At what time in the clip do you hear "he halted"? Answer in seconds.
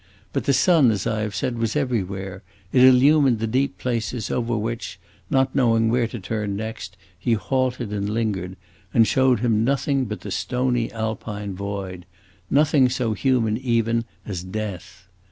7.19-7.93